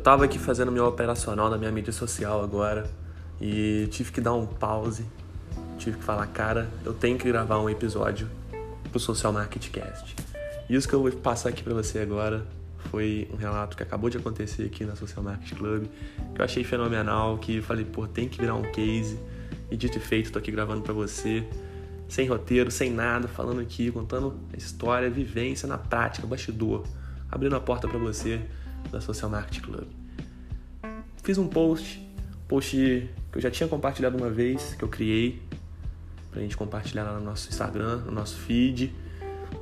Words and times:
Eu 0.00 0.02
tava 0.02 0.24
aqui 0.24 0.38
fazendo 0.38 0.72
meu 0.72 0.86
operacional 0.86 1.50
na 1.50 1.58
minha 1.58 1.70
mídia 1.70 1.92
social 1.92 2.42
agora 2.42 2.90
e 3.38 3.86
tive 3.90 4.10
que 4.10 4.18
dar 4.18 4.32
um 4.32 4.46
pause. 4.46 5.04
Tive 5.76 5.98
que 5.98 6.02
falar, 6.02 6.26
cara, 6.28 6.70
eu 6.86 6.94
tenho 6.94 7.18
que 7.18 7.28
gravar 7.28 7.60
um 7.60 7.68
episódio 7.68 8.26
pro 8.90 8.98
Social 8.98 9.30
Market 9.30 9.68
Cast. 9.68 10.16
Isso 10.70 10.88
que 10.88 10.94
eu 10.94 11.02
vou 11.02 11.12
passar 11.12 11.50
aqui 11.50 11.62
para 11.62 11.74
você 11.74 11.98
agora 11.98 12.46
foi 12.90 13.28
um 13.30 13.36
relato 13.36 13.76
que 13.76 13.82
acabou 13.82 14.08
de 14.08 14.16
acontecer 14.16 14.64
aqui 14.64 14.86
na 14.86 14.96
Social 14.96 15.22
Market 15.22 15.54
Club, 15.54 15.84
que 16.34 16.40
eu 16.40 16.44
achei 16.46 16.64
fenomenal, 16.64 17.36
que 17.36 17.60
falei, 17.60 17.84
pô, 17.84 18.06
tem 18.06 18.26
que 18.26 18.40
virar 18.40 18.54
um 18.54 18.62
case. 18.72 19.20
E 19.70 19.76
dito 19.76 19.98
e 19.98 20.00
feito, 20.00 20.32
tô 20.32 20.38
aqui 20.38 20.50
gravando 20.50 20.80
para 20.80 20.94
você, 20.94 21.46
sem 22.08 22.26
roteiro, 22.26 22.70
sem 22.70 22.90
nada, 22.90 23.28
falando 23.28 23.60
aqui, 23.60 23.90
contando 23.90 24.34
a 24.50 24.56
história, 24.56 25.08
a 25.08 25.10
vivência 25.10 25.68
na 25.68 25.76
prática, 25.76 26.26
bastidor, 26.26 26.86
abrindo 27.30 27.54
a 27.54 27.60
porta 27.60 27.86
para 27.86 27.98
você 27.98 28.40
da 28.90 29.00
Social 29.00 29.30
Market 29.30 29.62
Club. 29.62 29.86
Fiz 31.22 31.38
um 31.38 31.46
post, 31.46 32.06
post 32.48 32.76
que 33.30 33.38
eu 33.38 33.40
já 33.40 33.50
tinha 33.50 33.68
compartilhado 33.68 34.16
uma 34.16 34.30
vez, 34.30 34.74
que 34.74 34.82
eu 34.82 34.88
criei 34.88 35.42
pra 36.30 36.40
gente 36.40 36.56
compartilhar 36.56 37.04
lá 37.04 37.18
no 37.18 37.24
nosso 37.24 37.48
Instagram, 37.48 37.98
no 37.98 38.12
nosso 38.12 38.38
feed. 38.38 38.92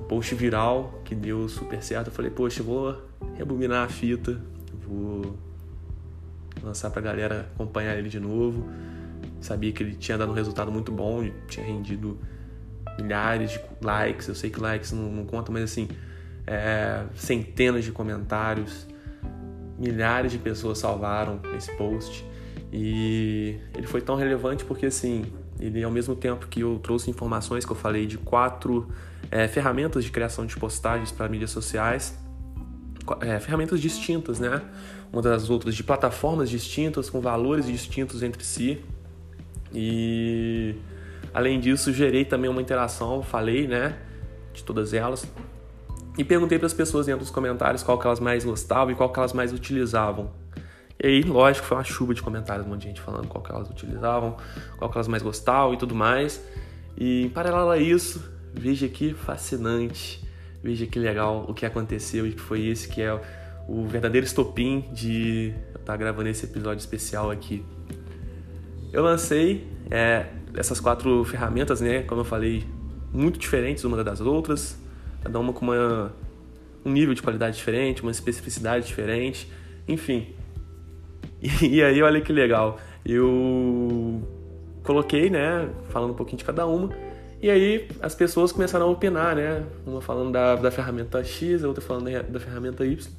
Um 0.00 0.04
post 0.04 0.34
viral 0.34 1.00
que 1.04 1.14
deu 1.14 1.48
super 1.48 1.82
certo. 1.82 2.08
Eu 2.08 2.12
falei, 2.12 2.30
poxa, 2.30 2.62
vou 2.62 2.96
rebobinar 3.36 3.84
a 3.84 3.88
fita, 3.88 4.40
vou 4.86 5.36
lançar 6.62 6.90
pra 6.90 7.00
galera 7.00 7.50
acompanhar 7.54 7.96
ele 7.96 8.08
de 8.08 8.20
novo. 8.20 8.68
Sabia 9.40 9.72
que 9.72 9.82
ele 9.82 9.94
tinha 9.94 10.18
dado 10.18 10.30
um 10.30 10.34
resultado 10.34 10.70
muito 10.70 10.92
bom, 10.92 11.28
tinha 11.48 11.64
rendido 11.64 12.18
milhares 13.00 13.52
de 13.52 13.60
likes. 13.80 14.28
Eu 14.28 14.34
sei 14.34 14.50
que 14.50 14.60
likes 14.60 14.92
não, 14.92 15.10
não 15.10 15.24
conta, 15.24 15.50
mas 15.52 15.62
assim, 15.62 15.88
é, 16.46 17.04
centenas 17.14 17.84
de 17.84 17.92
comentários, 17.92 18.86
milhares 19.78 20.32
de 20.32 20.38
pessoas 20.38 20.78
salvaram 20.78 21.40
esse 21.56 21.74
post. 21.76 22.24
E 22.72 23.58
ele 23.74 23.86
foi 23.86 24.00
tão 24.00 24.16
relevante 24.16 24.64
porque 24.64 24.86
assim, 24.86 25.24
ele 25.58 25.82
ao 25.82 25.90
mesmo 25.90 26.14
tempo 26.14 26.46
que 26.48 26.60
eu 26.60 26.78
trouxe 26.82 27.10
informações 27.10 27.64
que 27.64 27.72
eu 27.72 27.76
falei 27.76 28.06
de 28.06 28.18
quatro 28.18 28.88
é, 29.30 29.48
ferramentas 29.48 30.04
de 30.04 30.10
criação 30.10 30.44
de 30.44 30.56
postagens 30.56 31.10
para 31.10 31.28
mídias 31.28 31.50
sociais, 31.50 32.18
é, 33.20 33.38
ferramentas 33.40 33.80
distintas, 33.80 34.38
né? 34.38 34.60
Uma 35.12 35.22
das 35.22 35.48
outras 35.48 35.74
de 35.74 35.82
plataformas 35.82 36.50
distintas, 36.50 37.08
com 37.08 37.20
valores 37.20 37.66
distintos 37.66 38.22
entre 38.22 38.44
si. 38.44 38.84
E 39.72 40.74
além 41.32 41.58
disso, 41.58 41.92
gerei 41.92 42.24
também 42.24 42.50
uma 42.50 42.60
interação, 42.60 43.22
falei, 43.22 43.66
né, 43.66 43.96
de 44.52 44.62
todas 44.62 44.92
elas. 44.92 45.26
E 46.18 46.24
perguntei 46.24 46.58
para 46.58 46.66
as 46.66 46.74
pessoas 46.74 47.06
dentro 47.06 47.20
dos 47.20 47.30
comentários 47.30 47.84
qual 47.84 47.96
que 47.96 48.04
elas 48.04 48.18
mais 48.18 48.44
gostavam 48.44 48.90
e 48.90 48.96
qual 48.96 49.08
que 49.10 49.20
elas 49.20 49.32
mais 49.32 49.52
utilizavam. 49.52 50.32
E 51.00 51.06
aí, 51.06 51.22
lógico, 51.22 51.64
foi 51.64 51.76
uma 51.76 51.84
chuva 51.84 52.12
de 52.12 52.20
comentários, 52.20 52.66
um 52.66 52.70
monte 52.70 52.80
de 52.80 52.88
gente 52.88 53.00
falando 53.00 53.28
qual 53.28 53.42
que 53.42 53.52
elas 53.52 53.70
utilizavam, 53.70 54.36
qual 54.76 54.90
que 54.90 54.96
elas 54.96 55.06
mais 55.06 55.22
gostavam 55.22 55.74
e 55.74 55.76
tudo 55.76 55.94
mais. 55.94 56.44
E 56.96 57.22
em 57.22 57.28
paralelo 57.28 57.70
a 57.70 57.78
isso, 57.78 58.20
veja 58.52 58.88
que 58.88 59.14
fascinante, 59.14 60.20
veja 60.60 60.86
que 60.86 60.98
legal 60.98 61.46
o 61.48 61.54
que 61.54 61.64
aconteceu 61.64 62.26
e 62.26 62.32
que 62.32 62.40
foi 62.40 62.66
esse 62.66 62.88
que 62.88 63.00
é 63.00 63.14
o 63.68 63.86
verdadeiro 63.86 64.26
estopim 64.26 64.88
de 64.92 65.54
eu 65.72 65.78
estar 65.78 65.96
gravando 65.96 66.28
esse 66.28 66.46
episódio 66.46 66.80
especial 66.80 67.30
aqui. 67.30 67.64
Eu 68.92 69.04
lancei 69.04 69.68
é, 69.88 70.26
essas 70.56 70.80
quatro 70.80 71.24
ferramentas, 71.24 71.80
né, 71.80 72.02
como 72.02 72.22
eu 72.22 72.24
falei, 72.24 72.66
muito 73.12 73.38
diferentes 73.38 73.84
uma 73.84 74.02
das 74.02 74.20
outras, 74.20 74.76
cada 75.22 75.38
uma 75.38 75.52
com 75.52 75.64
uma, 75.64 76.12
um 76.84 76.90
nível 76.90 77.14
de 77.14 77.22
qualidade 77.22 77.56
diferente, 77.56 78.02
uma 78.02 78.10
especificidade 78.10 78.86
diferente, 78.86 79.50
enfim. 79.86 80.34
E, 81.40 81.66
e 81.76 81.82
aí, 81.82 82.02
olha 82.02 82.20
que 82.20 82.32
legal, 82.32 82.78
eu 83.04 84.22
coloquei, 84.82 85.30
né, 85.30 85.68
falando 85.88 86.12
um 86.12 86.16
pouquinho 86.16 86.38
de 86.38 86.44
cada 86.44 86.66
uma, 86.66 86.90
e 87.40 87.50
aí 87.50 87.88
as 88.00 88.14
pessoas 88.14 88.52
começaram 88.52 88.86
a 88.86 88.88
opinar, 88.90 89.36
né, 89.36 89.64
uma 89.86 90.00
falando 90.00 90.32
da, 90.32 90.56
da 90.56 90.70
ferramenta 90.70 91.22
X, 91.22 91.62
a 91.62 91.68
outra 91.68 91.82
falando 91.82 92.10
da, 92.10 92.22
da 92.22 92.40
ferramenta 92.40 92.84
Y, 92.84 93.12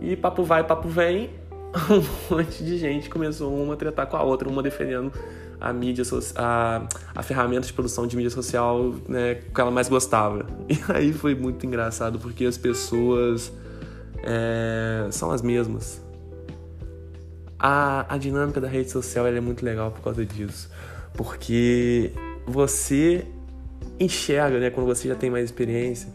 e 0.00 0.16
papo 0.16 0.42
vai, 0.42 0.64
papo 0.64 0.88
vem, 0.88 1.30
um 1.90 2.34
monte 2.34 2.64
de 2.64 2.78
gente 2.78 3.08
começou 3.08 3.54
uma 3.54 3.74
a 3.74 3.76
tratar 3.76 4.06
com 4.06 4.16
a 4.16 4.22
outra, 4.22 4.48
uma 4.48 4.62
defendendo 4.62 5.12
a 5.60 5.72
mídia 5.72 6.02
a, 6.36 6.86
a 7.14 7.22
ferramenta 7.22 7.66
de 7.66 7.72
produção 7.72 8.06
de 8.06 8.16
mídia 8.16 8.30
social 8.30 8.94
né, 9.06 9.36
que 9.54 9.60
ela 9.60 9.70
mais 9.70 9.88
gostava. 9.88 10.46
E 10.68 10.78
aí 10.92 11.12
foi 11.12 11.34
muito 11.34 11.66
engraçado 11.66 12.18
porque 12.18 12.44
as 12.44 12.56
pessoas 12.56 13.52
é, 14.22 15.06
são 15.10 15.30
as 15.30 15.42
mesmas. 15.42 16.02
A, 17.58 18.14
a 18.14 18.16
dinâmica 18.16 18.60
da 18.60 18.68
rede 18.68 18.90
social 18.90 19.26
é 19.26 19.40
muito 19.40 19.64
legal 19.64 19.90
por 19.90 20.00
causa 20.00 20.24
disso. 20.24 20.70
Porque 21.14 22.12
você 22.46 23.26
enxerga, 23.98 24.58
né, 24.58 24.70
quando 24.70 24.86
você 24.86 25.08
já 25.08 25.14
tem 25.14 25.28
mais 25.28 25.44
experiência, 25.44 26.08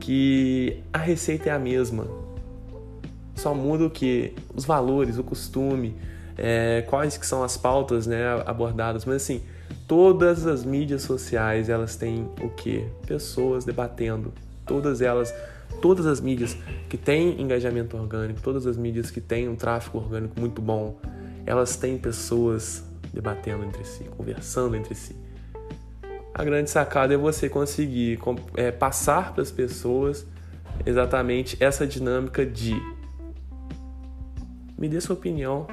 que 0.00 0.82
a 0.92 0.98
receita 0.98 1.50
é 1.50 1.52
a 1.52 1.58
mesma. 1.58 2.04
Só 3.42 3.52
muda 3.52 3.86
o 3.86 3.90
que? 3.90 4.34
Os 4.54 4.64
valores, 4.64 5.18
o 5.18 5.24
costume, 5.24 5.96
é, 6.38 6.84
quais 6.88 7.16
que 7.16 7.26
são 7.26 7.42
as 7.42 7.56
pautas 7.56 8.06
né, 8.06 8.24
abordadas, 8.46 9.04
mas 9.04 9.16
assim, 9.16 9.42
todas 9.88 10.46
as 10.46 10.64
mídias 10.64 11.02
sociais 11.02 11.68
elas 11.68 11.96
têm 11.96 12.30
o 12.40 12.48
que? 12.50 12.86
Pessoas 13.04 13.64
debatendo, 13.64 14.32
todas 14.64 15.02
elas, 15.02 15.34
todas 15.80 16.06
as 16.06 16.20
mídias 16.20 16.56
que 16.88 16.96
têm 16.96 17.42
engajamento 17.42 17.96
orgânico, 17.96 18.40
todas 18.40 18.64
as 18.64 18.76
mídias 18.76 19.10
que 19.10 19.20
têm 19.20 19.48
um 19.48 19.56
tráfego 19.56 19.98
orgânico 19.98 20.38
muito 20.38 20.62
bom, 20.62 20.96
elas 21.44 21.74
têm 21.74 21.98
pessoas 21.98 22.84
debatendo 23.12 23.64
entre 23.64 23.84
si, 23.84 24.04
conversando 24.04 24.76
entre 24.76 24.94
si. 24.94 25.16
A 26.32 26.44
grande 26.44 26.70
sacada 26.70 27.12
é 27.12 27.16
você 27.16 27.48
conseguir 27.48 28.20
é, 28.54 28.70
passar 28.70 29.32
para 29.32 29.42
as 29.42 29.50
pessoas 29.50 30.24
exatamente 30.86 31.56
essa 31.58 31.84
dinâmica 31.84 32.46
de 32.46 32.80
me 34.82 34.88
dê 34.88 35.00
sua 35.00 35.14
opinião 35.14 35.68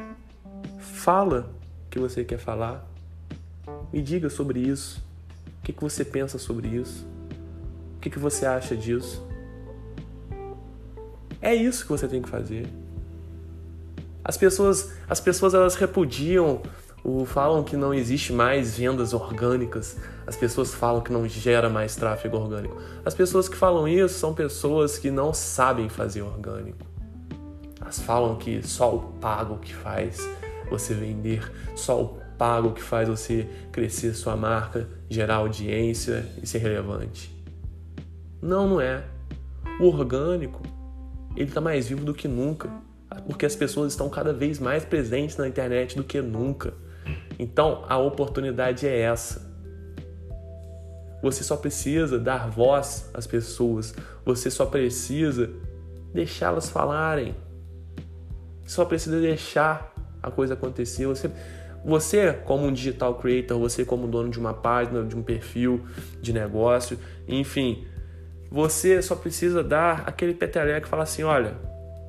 Fala 0.78 1.50
o 1.88 1.90
que 1.90 1.98
você 1.98 2.24
quer 2.24 2.38
falar. 2.38 2.86
Me 3.92 4.02
diga 4.02 4.30
sobre 4.30 4.60
isso. 4.60 5.02
O 5.60 5.62
que, 5.64 5.74
que 5.74 5.82
você 5.82 6.06
pensa 6.06 6.38
sobre 6.38 6.68
isso? 6.68 7.08
O 7.96 8.00
que, 8.00 8.10
que 8.10 8.20
você 8.20 8.46
acha 8.46 8.76
disso? 8.76 9.26
É 11.42 11.56
isso 11.56 11.84
que 11.84 11.90
você 11.90 12.08
tem 12.08 12.22
que 12.22 12.30
fazer. 12.30 12.68
As 14.24 14.38
pessoas, 14.38 14.92
as 15.10 15.20
pessoas 15.20 15.54
elas 15.54 15.76
repudiam, 15.76 16.62
o, 17.04 17.26
falam 17.26 17.64
que 17.64 17.78
não 17.78 17.94
existe 17.94 18.32
mais 18.32 18.78
vendas 18.78 19.14
orgânicas. 19.14 19.98
As 20.28 20.36
pessoas 20.36 20.74
falam 20.74 21.02
que 21.02 21.12
não 21.12 21.28
gera 21.28 21.70
mais 21.70 21.96
tráfego 21.96 22.38
orgânico. 22.38 22.78
As 23.04 23.16
pessoas 23.16 23.50
que 23.50 23.56
falam 23.56 23.88
isso 23.88 24.20
são 24.20 24.34
pessoas 24.34 25.00
que 25.00 25.10
não 25.10 25.34
sabem 25.34 25.90
fazer 25.90 26.22
orgânico. 26.22 26.89
Elas 27.90 28.02
falam 28.02 28.36
que 28.36 28.62
só 28.62 28.96
o 28.96 29.00
pago 29.14 29.58
que 29.58 29.74
faz 29.74 30.20
você 30.70 30.94
vender, 30.94 31.52
só 31.76 32.00
o 32.00 32.20
pago 32.38 32.72
que 32.72 32.84
faz 32.84 33.10
você 33.10 33.50
crescer 33.72 34.14
sua 34.14 34.36
marca, 34.36 34.88
gerar 35.10 35.38
audiência 35.38 36.24
e 36.40 36.46
ser 36.46 36.60
relevante. 36.60 37.36
Não, 38.40 38.70
não 38.70 38.80
é. 38.80 39.04
O 39.80 39.88
orgânico, 39.88 40.62
ele 41.36 41.50
está 41.50 41.60
mais 41.60 41.88
vivo 41.88 42.06
do 42.06 42.14
que 42.14 42.28
nunca, 42.28 42.70
porque 43.26 43.48
as 43.48 43.56
pessoas 43.56 43.94
estão 43.94 44.08
cada 44.08 44.34
vez 44.34 44.60
mais 44.60 44.86
presentes 44.86 45.36
na 45.36 45.48
internet 45.48 45.98
do 45.98 46.04
que 46.04 46.22
nunca. 46.22 46.76
Então, 47.40 47.86
a 47.90 47.98
oportunidade 47.98 48.86
é 48.86 49.00
essa. 49.00 49.52
Você 51.24 51.44
só 51.44 51.58
precisa 51.58 52.20
dar 52.20 52.52
voz 52.52 53.10
às 53.16 53.26
pessoas, 53.26 53.96
você 54.24 54.52
só 54.52 54.68
precisa 54.68 55.50
deixá-las 56.14 56.70
falarem. 56.70 57.49
Só 58.70 58.86
precisa 58.86 59.20
deixar 59.20 59.92
a 60.22 60.30
coisa 60.30 60.54
acontecer. 60.54 61.08
Você, 61.08 61.32
você 61.84 62.34
como 62.46 62.68
um 62.68 62.72
digital 62.72 63.16
creator, 63.16 63.58
você 63.58 63.84
como 63.84 64.08
dono 64.08 64.30
de 64.30 64.40
uma 64.40 64.54
página, 64.54 65.04
de 65.04 65.18
um 65.18 65.24
perfil 65.24 65.84
de 66.22 66.32
negócio, 66.32 67.00
enfim, 67.28 67.88
você 68.52 69.02
só 69.02 69.16
precisa 69.16 69.64
dar 69.64 70.04
aquele 70.06 70.36
peteleco 70.36 70.86
e 70.86 70.90
falar 70.90 71.02
assim, 71.02 71.24
olha, 71.24 71.58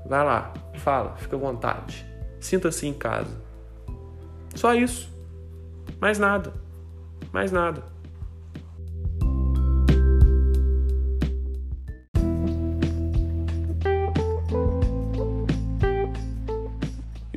vai 0.05 0.23
lá, 0.23 0.53
fala, 0.75 1.17
fica 1.17 1.35
à 1.35 1.39
vontade, 1.39 2.05
sinta-se 2.39 2.87
em 2.87 2.93
casa. 2.93 3.41
Só 4.55 4.75
isso, 4.75 5.11
mais 5.99 6.19
nada, 6.19 6.53
mais 7.33 7.51
nada. 7.51 7.83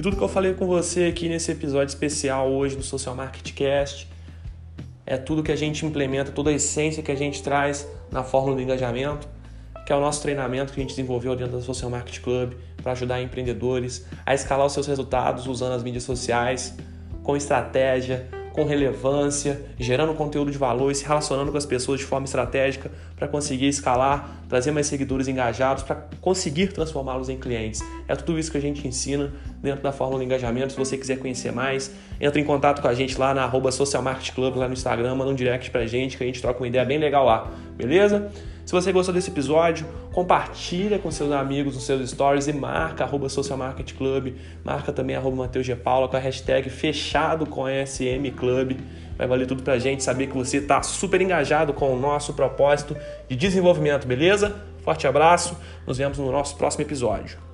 Tudo 0.03 0.17
que 0.17 0.21
eu 0.21 0.27
falei 0.27 0.53
com 0.53 0.67
você 0.67 1.05
aqui 1.05 1.29
nesse 1.29 1.49
episódio 1.49 1.87
especial 1.87 2.51
hoje 2.51 2.75
do 2.75 2.83
Social 2.83 3.15
Market 3.15 3.53
Cast 3.53 4.05
é 5.05 5.15
tudo 5.15 5.41
que 5.41 5.49
a 5.51 5.55
gente 5.55 5.85
implementa, 5.85 6.29
toda 6.29 6.49
a 6.49 6.53
essência 6.53 7.01
que 7.01 7.09
a 7.09 7.15
gente 7.15 7.41
traz 7.41 7.87
na 8.11 8.21
fórmula 8.21 8.57
do 8.57 8.61
engajamento. 8.61 9.29
que 9.85 9.93
é 9.93 9.95
o 9.95 10.01
nosso 10.01 10.21
treinamento 10.21 10.73
que 10.73 10.79
a 10.81 10.83
gente 10.83 10.89
desenvolveu 10.89 11.37
dentro 11.37 11.55
da 11.55 11.61
Social 11.61 11.89
Market 11.89 12.19
Club 12.19 12.51
para 12.81 12.91
ajudar 12.91 13.21
empreendedores 13.21 14.05
a 14.25 14.33
escalar 14.33 14.65
os 14.65 14.73
seus 14.73 14.87
resultados 14.87 15.47
usando 15.47 15.71
as 15.71 15.83
mídias 15.83 16.03
sociais 16.03 16.75
com 17.23 17.37
estratégia, 17.37 18.27
com 18.53 18.63
relevância, 18.63 19.65
gerando 19.79 20.13
conteúdo 20.13 20.51
de 20.51 20.57
valor 20.57 20.91
e 20.91 20.95
se 20.95 21.03
relacionando 21.03 21.51
com 21.51 21.57
as 21.57 21.65
pessoas 21.65 21.99
de 21.99 22.05
forma 22.05 22.25
estratégica 22.25 22.91
para 23.17 23.27
conseguir 23.27 23.67
escalar, 23.67 24.43
trazer 24.47 24.71
mais 24.71 24.85
seguidores 24.85 25.27
engajados, 25.27 25.83
para 25.83 25.95
conseguir 26.21 26.67
transformá-los 26.67 27.29
em 27.29 27.37
clientes. 27.37 27.81
É 28.07 28.15
tudo 28.15 28.37
isso 28.37 28.51
que 28.51 28.57
a 28.57 28.61
gente 28.61 28.87
ensina 28.87 29.33
dentro 29.61 29.81
da 29.81 29.91
Fórmula 29.91 30.19
do 30.19 30.25
Engajamento. 30.25 30.71
Se 30.71 30.77
você 30.77 30.95
quiser 30.95 31.17
conhecer 31.17 31.51
mais, 31.51 31.91
entre 32.21 32.39
em 32.39 32.43
contato 32.43 32.81
com 32.81 32.87
a 32.87 32.93
gente 32.93 33.17
lá 33.17 33.33
na 33.33 33.51
Social 33.71 34.03
Market 34.03 34.33
Club, 34.33 34.55
lá 34.55 34.67
no 34.67 34.73
Instagram, 34.73 35.15
manda 35.15 35.31
um 35.31 35.35
direct 35.35 35.71
pra 35.71 35.87
gente 35.87 36.15
que 36.15 36.23
a 36.23 36.27
gente 36.27 36.39
troca 36.39 36.59
uma 36.59 36.67
ideia 36.67 36.85
bem 36.85 36.99
legal 36.99 37.25
lá, 37.25 37.51
beleza? 37.75 38.31
Se 38.65 38.71
você 38.71 38.91
gostou 38.93 39.13
desse 39.13 39.29
episódio, 39.29 39.85
compartilha 40.13 40.97
com 40.97 41.11
seus 41.11 41.31
amigos 41.31 41.75
nos 41.75 41.85
seus 41.85 42.09
stories 42.09 42.47
e 42.47 42.53
marca 42.53 43.03
arroba 43.03 43.27
Social 43.27 43.57
Market 43.57 43.93
Club, 43.93 44.35
marca 44.63 44.93
também 44.93 45.15
arroba 45.15 45.35
Mateus 45.35 45.65
G. 45.65 45.75
Paula 45.75 46.07
com 46.07 46.15
a 46.15 46.19
hashtag 46.19 46.69
fechado 46.69 47.45
com 47.45 47.65
SM 47.67 48.31
Club. 48.37 48.77
Vai 49.17 49.27
valer 49.27 49.45
tudo 49.45 49.63
pra 49.63 49.77
gente 49.77 50.01
saber 50.01 50.27
que 50.27 50.35
você 50.35 50.57
está 50.57 50.81
super 50.81 51.21
engajado 51.21 51.73
com 51.73 51.93
o 51.93 51.99
nosso 51.99 52.33
propósito 52.33 52.95
de 53.27 53.35
desenvolvimento, 53.35 54.07
beleza? 54.07 54.55
Forte 54.83 55.07
abraço, 55.07 55.57
nos 55.85 55.97
vemos 55.97 56.17
no 56.17 56.31
nosso 56.31 56.57
próximo 56.57 56.83
episódio. 56.83 57.52